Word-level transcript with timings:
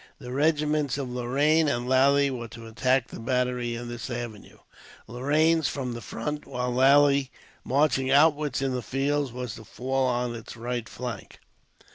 The 0.17 0.31
regiments 0.31 0.97
of 0.97 1.11
Lorraine 1.11 1.67
and 1.67 1.87
Lally 1.87 2.31
were 2.31 2.47
to 2.47 2.65
attack 2.65 3.09
the 3.09 3.19
battery 3.19 3.75
in 3.75 3.87
this 3.87 4.09
avenue, 4.09 4.57
Lorraine's 5.05 5.67
from 5.67 5.93
the 5.93 6.01
front, 6.01 6.47
while 6.47 6.73
Lally's, 6.73 7.29
marching 7.63 8.09
outwards 8.09 8.63
in 8.63 8.73
the 8.73 8.81
fields, 8.81 9.31
was 9.31 9.53
to 9.53 9.63
fall 9.63 10.07
on 10.07 10.33
its 10.33 10.57
right 10.57 10.89
flank. 10.89 11.39